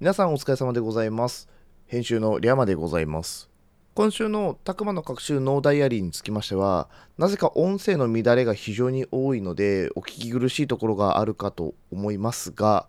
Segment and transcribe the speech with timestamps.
[0.00, 1.48] 皆さんお疲れ様でございます。
[1.88, 3.50] 編集のリャマでございます。
[3.94, 6.88] 今週のたくまの各週ノーダイアリーにつきましては、
[7.18, 12.86] なぜか音声の乱れが非常に多いので、お聞き苦しいところがあるかと思いますが、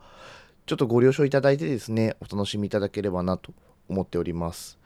[0.67, 3.53] ちょっとご了承いただいてですね、お楽しみいただければなと
[3.89, 4.77] 思っております。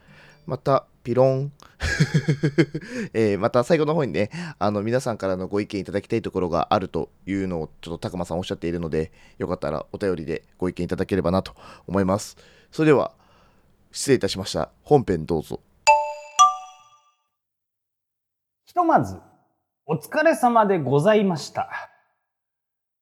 [0.46, 1.52] また、ピロン、
[3.12, 11.54] えーまた最後の方にね、あの皆さんからのご意見いただきたいところがあるというのをちょっとたくまさんおっしゃっているので、よかったらお便りでご意見いただければなと
[11.86, 12.38] 思います。
[12.72, 13.12] それでは、
[13.92, 14.70] 失礼いたしました。
[14.82, 15.60] 本編どうぞ。
[18.64, 19.20] ひとまず、
[19.84, 21.68] お疲れ様でございました。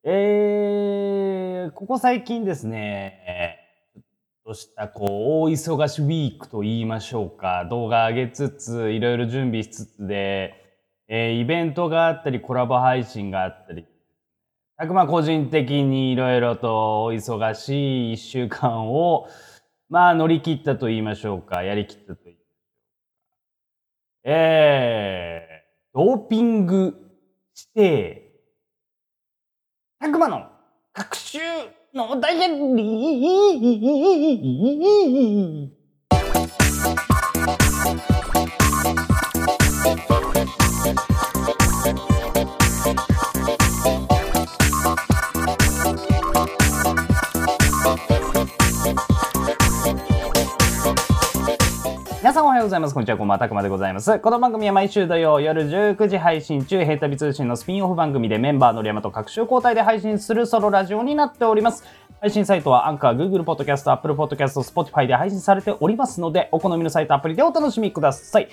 [0.04, 3.61] えー、ここ最近ですね、
[4.44, 5.08] とした、こう、
[5.44, 10.54] 大忙しウィークと言いましょうか、動画上げつつ、いろいろ準備しつつで、
[11.08, 13.86] えーイベントがあったり、コラボ配信があったり、
[14.76, 19.28] たくま個人的にいろいろとお忙しい一週間を、
[19.88, 24.30] まあ乗り切ったと言いましょうか、やりきったと言いましょうか。
[24.30, 26.96] えー、ドーピング
[27.76, 28.32] 指定、
[30.00, 30.48] たくまの
[30.92, 31.38] 各週
[31.94, 32.48] のダイア
[52.32, 52.94] 皆さんおはようございます。
[52.94, 54.18] こんにちは、こんばんは、たくまでございます。
[54.18, 61.84] この番組は毎週土曜夜19時配信中、ヘイタビ通信のスピンオフ番組でメンバーのりやまと各週交代で配信するソロラジオになっております。
[62.22, 68.48] 配信サイトはアンカー、Google Podcast、Apple Podcast、Spotify で配信されておりますので、お好みのサイトアプリでお楽しみください。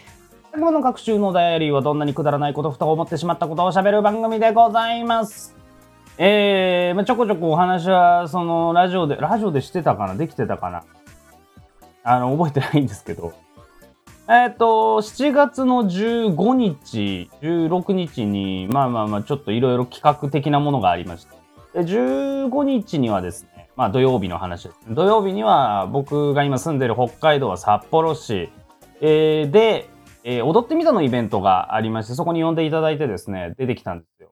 [0.51, 5.55] たくまの各週のダイアリーはどんなにくだらないこと、ふと思ってしまったことを喋る番組でございます。
[6.17, 10.15] えー、まあ、ちょこちょこお話は、その、ラジオで、ラジオでしてたかな？
[10.15, 10.83] できてたかな？
[12.03, 13.31] あの、覚えてないんですけど、
[14.31, 21.33] えっ、と、7月の15日、16日に、まあまあまあ、ちょっといろいろ企画的なものがありました。
[21.73, 24.79] で、15日にはですね、まあ土曜日の話です。
[24.87, 28.51] 土曜日には僕が今住んでる北海道は札幌市、
[29.01, 29.89] えーで、
[30.23, 34.29] えー踊ってみたのイベントがありまして、そこに呼んでいただいてですね、出てきたんですよ。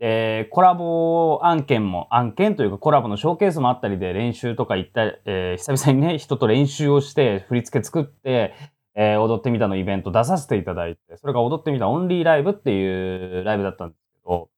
[0.00, 8.54] で、コラボ案件も、案件というかコラボのショーケースもあったりで練習とか行ったり、えー久々にね、人と練習をして、振り付け作って、
[8.94, 14.48] えー踊ってみたのイベント出させていただいて、それが踊ってみたオンリーライブっていうライブだったんですけど、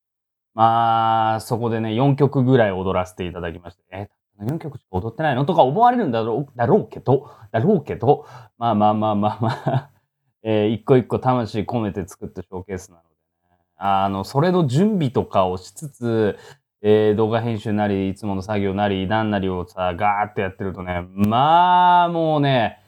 [0.54, 8.26] まあ、そこでね、4曲ぐらい踊らせていただきまして、えー、4曲しか踊ってないのとか思われるんだろう、だろうけど、だろうけど、
[8.58, 9.90] まあまあまあまあまあ、
[10.42, 13.08] えー一個一個魂込めて作ったショーケースなので
[13.50, 16.38] ね、あの、それの準備とかをしつつ、
[16.82, 22.81] えー動画編集なり、いつもの作業なり、なんなりをさ、ガーってやってるとね、まあ、もうね、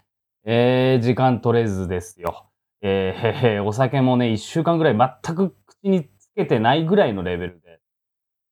[0.46, 2.50] えー時間取れずですよ。
[2.82, 7.80] えーへへお酒もね、一週間ぐらい全く口につけてないぐらいのレベルで。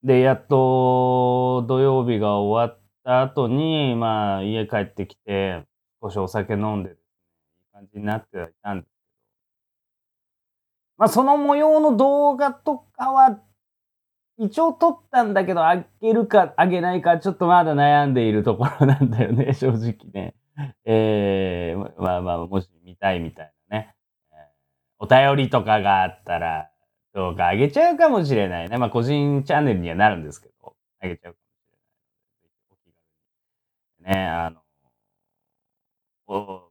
[0.02, 5.64] で、やっと土曜日が終わった後に、まあ、家帰ってきて、
[6.02, 7.04] 少しお酒飲んでですね、
[7.60, 9.12] いい感じになってはいたんですけど。
[10.98, 13.38] まあ、その模様の動画とかは、
[14.38, 20.34] 一応撮ったんだけど、あげるかあげないか、ちょっとまだ悩んでいるところなんだよね、正直ね。
[20.84, 23.94] えー、まあまあ、もし見たいみたいなね、
[24.32, 24.36] え
[24.98, 26.70] お便りとかがあったら、
[27.14, 28.78] 動画あげちゃうかもしれないね。
[28.78, 31.38] まあ、個人チャンネルにはなるんですけど、あげちゃうか
[32.70, 32.86] もし
[34.00, 34.62] れない、ね、あの、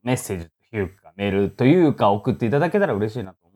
[0.03, 3.50] メッセージというか、メールというか、送っていただけたら嬉しいなと、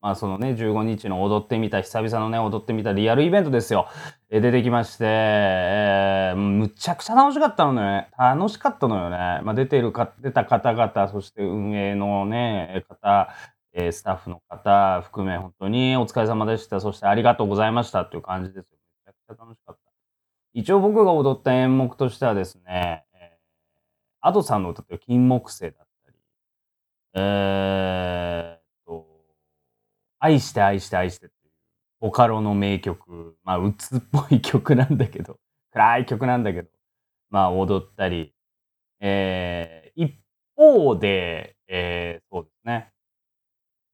[0.00, 3.88] まあ、そのね、15日の踊ってみた、久々のね、踊ってみたリアルイベントですよ。
[4.30, 8.08] え出てきまして、えーむちゃくちゃ楽しかったのね。
[8.16, 9.16] 楽しかったのよね。
[9.42, 13.30] まあ、出てるか、出た方々、そして運営のね、方、
[13.72, 16.80] えースタッフの方含め、本当にお疲れ様でした。
[16.80, 18.78] そしてありがとうございましたっていう感じですよ。
[19.06, 19.88] めちゃくちゃ楽しかった。
[20.54, 26.16] 一応僕が踊った演目としてはですね、えー、Ado さんの歌ってる金木犀だったり、
[27.14, 28.57] えー、
[30.18, 31.52] 愛して愛して愛してっていう、
[32.00, 35.38] ボカロの名曲、まあ、鬱っぽい曲なんだけど、
[35.72, 36.68] 暗い曲なんだけど、
[37.30, 38.34] まあ、踊ったり、
[39.00, 40.14] えー、一
[40.56, 42.92] 方で、えー、そうですね。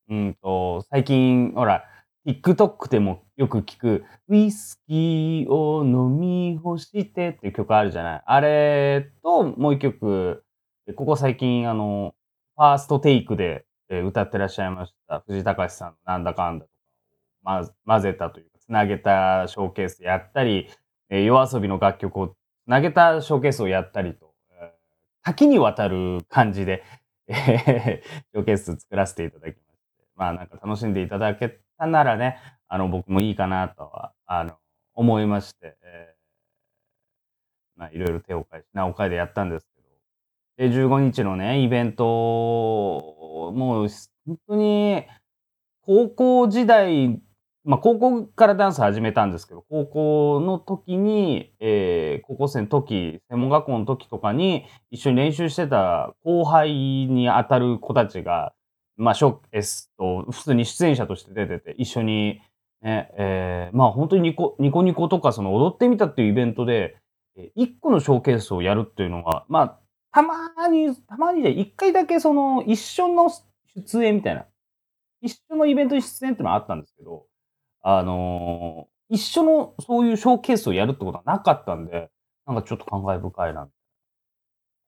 [0.08, 1.84] うんと、最近、ほら、
[2.26, 8.22] TikTok でもよく聞く、ウイスキーを飲み干してっていう曲あるじゃない。
[8.24, 10.44] あれと、もう一曲、
[10.96, 12.14] ここ最近、あの、
[12.56, 16.70] ファーストテイクでえー歌ってらっしゃいました、藤隆さんのなんだかんだと
[17.44, 20.68] かを、ま、混ぜたというか、つなげたショーケースやったり、
[21.10, 22.36] えー夜遊びの楽曲を
[22.68, 24.70] 投げたショーケースをやったりと、えー
[25.22, 26.82] 多岐にわたる感じで、
[27.28, 28.02] えー
[28.32, 32.38] ショーケース作らせていただきまして、まあなんか楽しんでいただけたならね、
[32.68, 34.58] あの僕もいいかなとは、あの、
[34.94, 39.66] 思いまして、えーまあいろいろ手を変え、品を変えでやったんです、
[40.58, 43.88] 15日のね、イベント、もう
[44.26, 45.04] 本当に
[45.82, 47.20] 高校時代、
[47.64, 58.54] まあ高校からダンス始めたんですけど、高校の時に、えー高校生の時、専門学校の時とかに一緒に練習してた後輩に当たる子たちが、
[58.96, 62.40] まあショーケースと普通に出演者として出てて、一緒に
[62.82, 66.96] ね、えーまあ本当にニコニコニコとかその踊ってみたっていうイベントで、
[67.36, 69.80] えー一個のショーケースをやるっていうのは、まあ、
[70.14, 73.32] たまに、たまにで一回だけその一緒の
[73.74, 74.46] 出演みたいな、
[75.20, 77.26] 一緒のイベントに出演ってのはあったんですけど、
[77.82, 82.10] あのー一緒のそういうショーケースをやるってことはなかったんで、
[82.46, 83.68] なんかちょっと感慨深いな、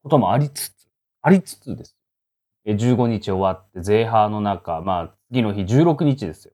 [0.03, 0.87] こともありつつ、
[1.21, 1.95] ありつつです。
[2.65, 6.53] え15日終わって、ゼーハーの中、まあ、次の日16日ですよ。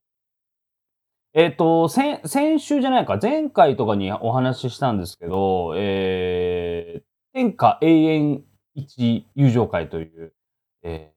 [1.33, 7.03] えっ、と、先、先週じゃないか、前回とかにお話ししたんですけど、えー、
[7.33, 8.43] 天下永遠
[8.75, 10.33] 一友情会という、
[10.83, 11.13] えー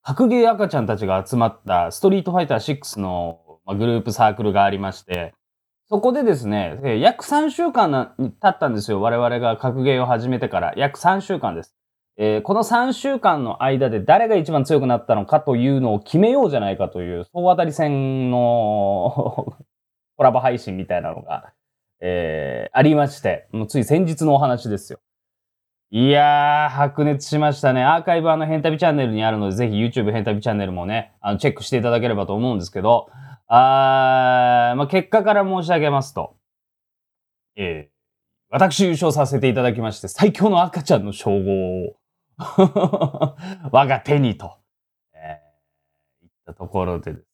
[0.00, 5.34] 格ゲー赤ちゃんたちが集まったストリートファイター6のまあグループサークルがありまして、
[5.90, 9.02] そこでですね、約3週間経ったんですよ。
[9.02, 10.72] 我々が格ゲーを始めてから。
[10.76, 11.74] 約3週間です。
[12.16, 19.56] えーこの3週間の間で誰が一番強くなったのかというのを決めようじゃないかという、総当たり戦の
[20.16, 21.52] コラボ配信みたいなのが、
[22.00, 25.00] えーありまして、もうつい先日のお話ですよ。
[25.90, 27.82] いやー、白熱しましたね。
[27.82, 33.08] アーカイブはあの、ヘンタビチャンネルにあるので、ぜひ YouTube ヘンタビチャンネルもね、あの、チェックしていただければと思うんですけど、
[33.46, 36.36] あー、まあ、結果から申し上げますと、
[37.56, 37.92] えー、
[38.50, 41.96] 私優勝させていただきまして、最強の赤ちゃんの称号を、
[43.72, 44.58] 我が手にと、
[45.14, 47.26] えー、いったところでですね。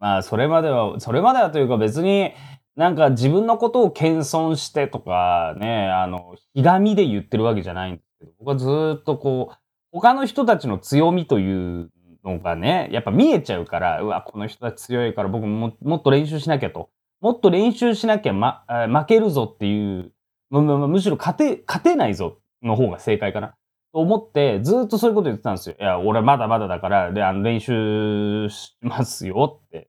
[0.00, 2.34] まあ、それまでは、それまではというか別に、
[2.76, 9.56] なんか自分のことを謙遜してとかね、あの、ひがみで言ってるわけじゃないんですけど、僕はずっとこう、
[9.92, 11.90] 他の人たちの強みという
[12.24, 16.90] のがね、やっぱ見えちゃうから、うわ、この人たち強いから僕ももっと練習しなきゃと。
[17.20, 20.12] もっと練習しなきゃ、ま、負けるぞっていう、
[20.50, 23.54] むむむしろ勝て、勝てないぞの方が正解かな。
[23.92, 25.76] と思って、ずっとそういうこと言ってたんですよ。
[25.78, 29.88] いや、俺まだまだだから、で、あの練習しますよって。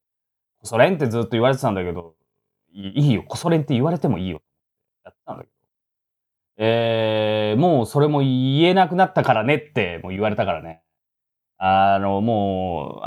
[0.61, 2.13] それんってずっと言われてたんだけど、
[2.75, 4.41] いいよ、こそれんって言われてもいいよ。
[5.05, 5.55] やってたんだけど。
[6.57, 10.81] えー、もうそれも言えなくなったからねってもう言われたからね。
[11.57, 13.05] あの、もう、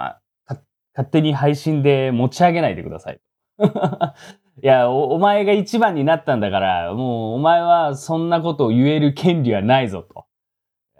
[0.98, 3.20] 勝手に配信で持ち上げないでください。
[4.62, 10.26] いやお、お前が一番になったんだから、もうお前はそんなことを言える権利はないぞと。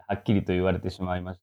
[0.07, 1.41] はっきりと言われてしまいまし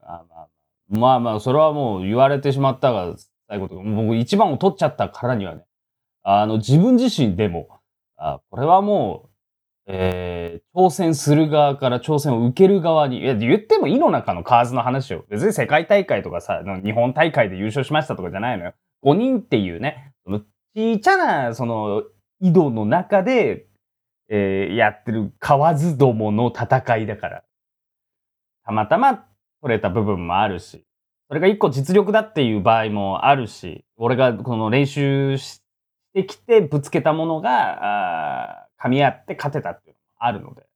[0.00, 0.14] た。
[0.14, 0.48] あまあ、
[0.88, 3.14] まあまあ、それはもう言われてしまったが
[3.48, 5.64] 最後とか、僕一番を取っちゃったからにはね、
[6.22, 7.80] あの、自分自身でも、
[8.16, 9.28] あこれはもう、
[9.86, 15.26] えー挑戦する側から挑戦を受ける側に、いや、言っても井の中の蛙の話よ。
[15.28, 18.74] 別に世界大会とかさ、日本大会で優勝しましたとかじゃないのよ。
[19.04, 20.40] 5人っていうね、その
[20.74, 22.04] ちっちゃな、その、
[22.40, 23.66] 井戸の中で、
[24.28, 27.44] えーやってる蛙どもの戦いだから。
[28.64, 29.26] たまたま
[29.60, 30.84] 取れた部分もあるし、
[31.28, 35.61] それが一個実力だっていう場合もあるし、俺がこの練習し
[36.14, 40.66] てきてぶつけたものが、あ噛み合って勝てたっていうのもあるので、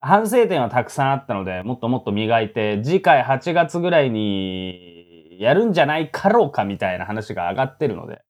[0.00, 8.22] 反省点はたくさんあったので、もっともっと磨いて、次回8月ぐらいにやるんじゃないかろうかみたいな話が上がってるので、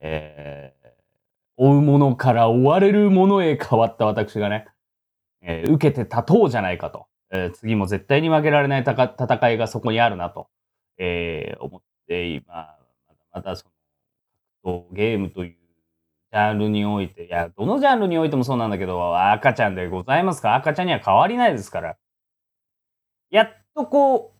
[0.00, 0.84] えー
[1.56, 4.66] 追うものから追われるものへ変わった私がね、
[5.40, 10.48] えー受けて立とうじゃないかと、えー次も絶対に負けられない戦いがそこにあるなと、
[10.98, 12.64] えー思って今、ま
[13.14, 13.66] だまだそ
[14.64, 15.56] の、ゲームという
[16.34, 20.56] ジャンルにおいて、いや、どのジャンルにおいてもそうなんだけど、赤ちゃんでございますか？
[20.56, 21.96] 赤ちゃんには変わりないですから。
[23.30, 24.34] やっとこ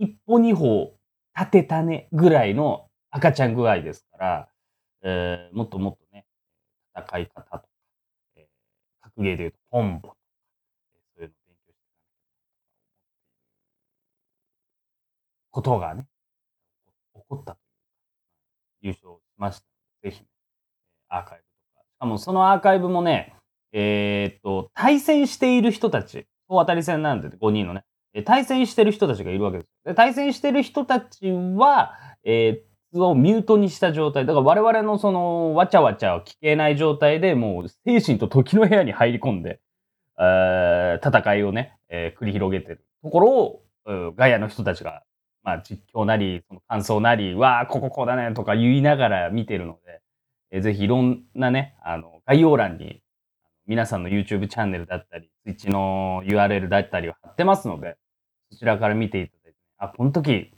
[0.00, 0.94] う、一歩二歩
[1.36, 4.48] 立てたねぐらいの赤ちゃん具合ですから、
[5.02, 6.26] えーもっともっとね、
[6.96, 7.64] 戦い方とか、
[8.36, 10.16] えー格ゲーでいうとコンボとか、
[11.16, 12.08] そういうのを勉強していかなきゃ
[15.50, 16.06] ことがね、
[17.14, 17.58] 起こったと
[18.82, 19.67] いうか、優勝しました、
[21.08, 21.84] アーカイブとか。
[21.86, 23.34] しかもそのアーカイブもね、
[23.72, 27.84] えーっと、対戦している人たち、大当たり戦なんで、5人のね、
[28.24, 29.68] 対戦してる人たちがいるわけです。
[29.84, 34.24] で対戦してる人たちは、えーをミュートにした状態。
[34.24, 39.60] だから我々のその、わちゃわちゃを聞けない状態でもう、精神と時の部屋に入り込んで、
[40.18, 45.02] えー戦いをね、えー繰り広げてるところを、うんガヤの人たちが、
[45.42, 50.00] まあ、実況なり、その感想なり、わあ、こここうだねとか言いながら見てるので、
[50.50, 53.02] えーぜひいろんなね、あの、概要欄に、
[53.66, 57.96] 皆さんの YouTube チャンネルだったり、Twitch の URL だったりを貼ってますので、
[58.50, 60.52] そちらから見ていただいて、あ、この時、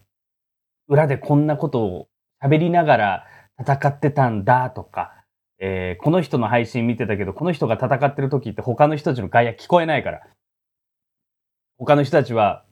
[0.89, 2.09] 裏でこんなことを
[2.43, 3.27] 喋りながら
[3.61, 5.13] 戦ってたんだとか、
[5.59, 10.23] えーこの人の配信見てたけど、この人が戦ってる時って他の人たちの外野聞こえないから、
[11.79, 12.65] 他の人たちは、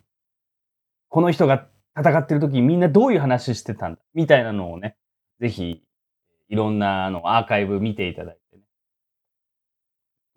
[1.08, 1.66] この人が
[1.98, 4.96] 戦ってる時みんなどういう話してたんだみたいなのをね、
[5.40, 5.82] ぜひ、
[6.48, 8.62] いろんなあのアーカイブ見ていただいてね。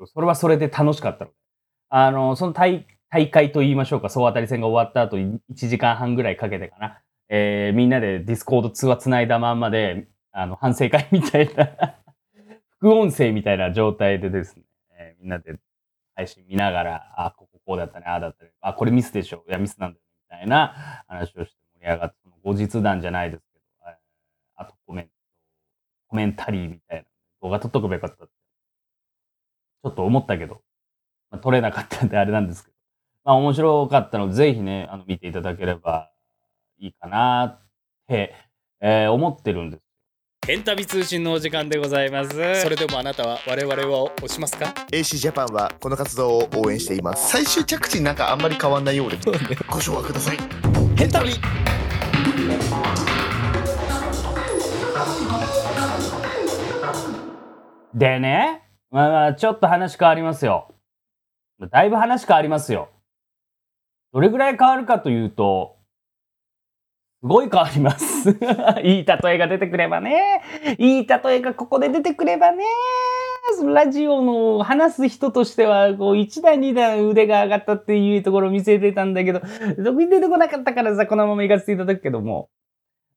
[0.06, 1.38] それはそれで楽しかったので。
[1.90, 7.02] あの、その大大会と言いましょうか、総当たり戦が終わった後、1時間半ぐらいかけてかな。
[7.30, 11.98] えーみんなでディスコード通話つないだまんまで、あの、反省会みたいな、
[12.80, 14.64] 副音声みたいな状態でですね、
[14.98, 15.56] えーみんなで
[16.16, 23.96] 配信見ながら、あ、こここうだったね、ああだったね、あ、これミスでしょ、いや、ミスなんだよ、みたいな話をして盛り上がって、後日談じゃないですけど、えー
[24.56, 25.12] あとコメント、
[26.12, 27.06] コメンタリーみたいな
[27.42, 28.34] 動画撮っとけばよかったって。
[29.84, 30.62] ちょっと思ったけど、
[31.32, 32.76] まあ、撮れなかったんであれなんですけど、
[33.24, 36.12] まあ面白かったので、ぜひね、あの、見ていただければ
[36.78, 37.62] いいかなっ
[38.10, 38.36] て、
[38.82, 39.84] えー思ってるんです。
[40.46, 42.62] ヘンタビ通信のお時間でございます。
[42.62, 47.30] それでもあなたは我々を押しますか？AC ジャパンはこの活動を応援しています。
[47.32, 49.18] 最終着地なんかあんまり変わんないようで。
[49.70, 50.38] ご唱和ください。
[50.98, 51.32] ヘンタビ
[57.94, 60.74] でね、まあまあ、ちょっと話変わりますよ。
[61.72, 62.90] だいぶ話変わりますよ。
[64.14, 65.78] どれぐらい変わるかというと、
[67.22, 68.30] すごい変わります。
[68.84, 70.42] いい例えが出てくればね。
[70.80, 72.64] いい例えがここで出てくればね。
[73.74, 79.42] ラジオの話す人としては、こう、一段二段腕が上がったっていうところを見せてたんだけど、
[79.78, 82.50] どこに出てこなかったからさ、このまま行かせていただくけども、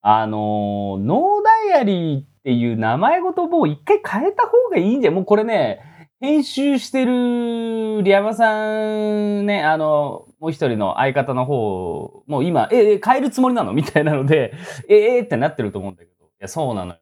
[0.03, 5.15] あのーノーダイアリーっっていう名前ごともう一回変えた方がいいんじゃん。
[5.15, 5.81] もうこれね、
[6.21, 13.73] 編集してるリアマさんね、あの、もう一人の相方の方、もう今、え、え、変えるつもりなの？
[13.73, 14.53] みたいなので、
[14.91, 16.27] え、えってなってると思うんだけど。
[16.27, 16.99] いや、そうなのよ。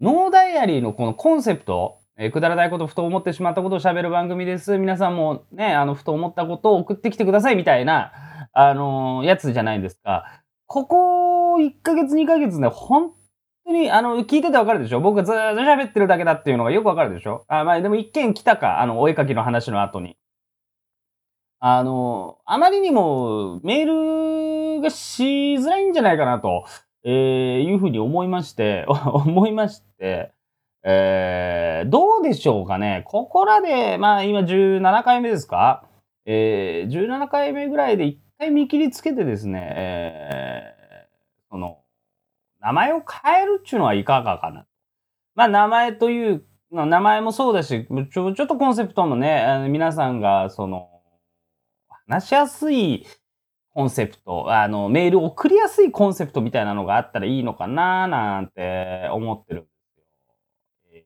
[0.00, 4.78] ノーダイアリーのこのコンセプト、えくだらないこと、ふと思ってしまったことを喋る番組です。
[4.78, 8.12] 皆さんもね、あの、ふと思ったことを送ってきてくださいみたいな、
[8.54, 10.24] あのーやつじゃないですか。
[10.66, 13.12] ここ1ヶ月、2ヶ月ね、本
[13.68, 15.00] 当に、あの、聞いててわかるでしょ？
[15.00, 17.44] 僕ずーっと喋ってるだけだっていうのがよくわかるでしょ？
[17.48, 20.16] あ、まあ、でも一件来たか、あの、お絵かきの話の後に。
[21.60, 26.64] あの、あまりにもメールがしづらいんじゃないかなと、
[27.04, 30.32] えーいうふうに思いまして、 思いまして、
[30.84, 33.02] えーどうでしょうかね？
[33.06, 35.84] ここらで、まあ今17回目ですか？
[36.26, 41.78] えー、17回目ぐらいで一回見切りつけてですね、えーその、
[42.60, 44.66] 名前を変えるっていうのはいかがかな。
[45.34, 50.88] まあ名前という、名前もそうだし、ちょちょっとコンセプトもね、あの皆さんが、その、
[52.06, 53.06] 話しやすい
[53.78, 60.04] コンセプト、あの、メールを送りやすいコンセプトみたいなのがあったらいいのかななんて思ってるんですよ。
[60.92, 61.04] え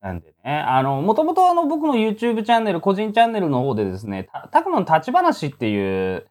[0.00, 6.26] なんでね、あの、もともとあの僕の YouTube チャンネル、個人チャンネルの方でですね、たたくまの立ち話っていう、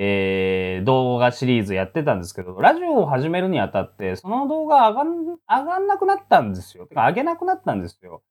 [0.00, 6.86] えー動画シリーズやってたんですけど、ラジオを始めるにあたって、その動画上がん、上がんなくなったんですよ。
[6.86, 8.22] てか、上げなくなったんですよ。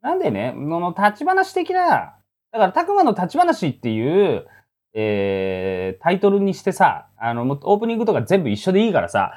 [0.00, 2.14] なんでね、その立ち話的な、
[2.52, 4.46] だから、たくまの立ち話っていう、
[4.94, 9.32] えータイトルにしてさ、あの、オープニングとか全部一緒でいいからさ、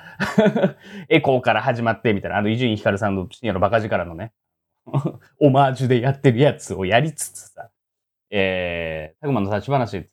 [1.10, 4.34] エコーから始まってみたいな、あの、伊集院光さんの深夜のバカ力のね、
[5.40, 7.70] オマージュでやってるやつをやりつつさ、
[8.30, 10.10] えー、たくまの立ち話って、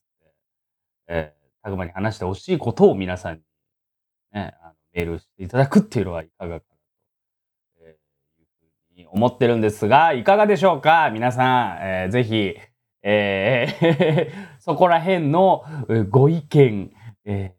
[1.08, 1.37] えー、
[1.68, 3.40] たくまに話してほしいことを皆さんに、
[4.32, 8.46] ね、あのメールしていただくっていうのはいかがかなと、えーいう
[8.88, 11.10] ふうに思ってるんですが、いかがでしょうか？
[11.10, 12.54] 皆さん、えーぜひ、
[13.02, 16.90] えー そこら辺のえーご意見、
[17.26, 17.58] えー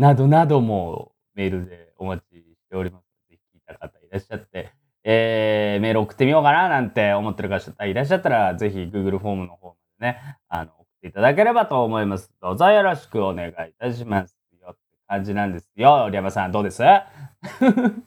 [0.00, 3.04] などなどもメールでお待ちしております。
[3.28, 4.70] ぜひ聞いた方いらっしゃって、
[5.02, 12.30] えーメール送ってみようかななんて思ってる方いらっしゃったら、ぜひ Google フォームの方までね、あの、っていただければと思います。
[12.42, 14.36] どうぞよろしくお願いいたします。
[14.60, 16.08] よって感じなんですよ。
[16.10, 16.82] リャマさんどうです？
[16.82, 18.04] ね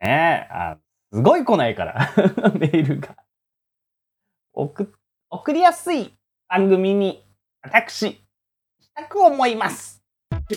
[0.00, 0.76] え、あ
[1.12, 2.12] すごい来ないから、
[2.58, 3.16] メールが。
[4.52, 4.92] 送、
[5.30, 6.14] 送りやすい
[6.48, 7.24] 番組に、
[7.62, 8.20] 私、し
[8.94, 10.02] たく思います。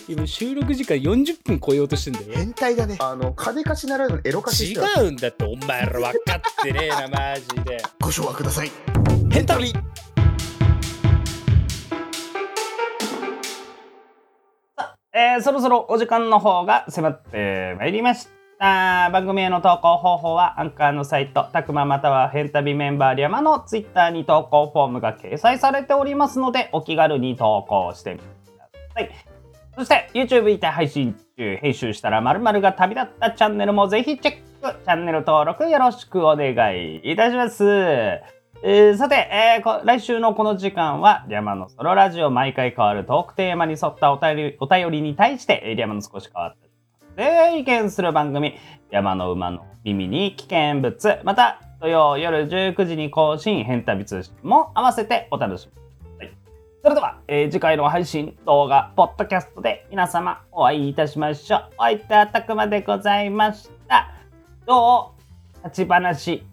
[0.08, 2.34] 今収録時間40分超えようとしてんだよ。
[2.34, 2.98] 変態だね。
[3.00, 7.82] あの金貸しならぬエロ貸し違うんだってお前ら分かってねえなマジで。
[8.02, 8.72] ご唱和ください。
[9.32, 9.46] ヘン
[15.16, 18.28] えーそろそろお時間の方が迫ってまいりまし
[18.58, 19.12] た。
[19.12, 29.12] 番組への投稿方法はアンカーのサイト、たくままたはヘンタビメンバーリャマのツイッターに投稿フォームが掲載されておりますので、お気軽に投稿してみてください。
[29.78, 37.64] そして YouTube にて配信中、編集したら〇〇が旅立ったチャンネルもぜひチェック、チャンネル登録よろしくお願いいたします。
[38.66, 48.56] えーさて、えー来週のこの時間は、リャマのソロラジオ毎回変わるトークテーマに沿ったお便りお便りに対して、えーリャマの少し変わったで意見する番組、
[48.90, 55.82] 山の馬の耳に危険物、また土曜夜19時に更新、変旅通信も合わせてお楽しみくだ
[56.20, 56.38] さい。
[56.84, 61.70] それでは、えー次回の配信動画、ポッドキャストで皆様お会いいたしましょう。
[61.80, 64.10] お相手はたくまでございました。
[64.66, 65.12] ど
[65.64, 65.66] う？
[65.66, 66.44] 立ち話、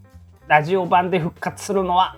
[0.50, 2.16] ラジオ版で復活するのは